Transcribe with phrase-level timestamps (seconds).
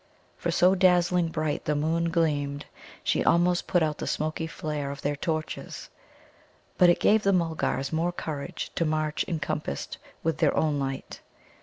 [0.35, 2.65] For so dazzling bright the moon gleamed,
[3.03, 5.91] she almost put out the smoky flare of their torches.
[6.79, 11.21] But it gave the Mulgars more courage to march encompassed with their own light.